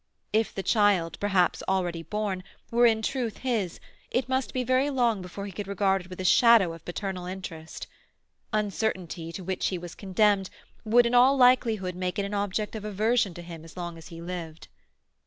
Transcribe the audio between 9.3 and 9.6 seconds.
to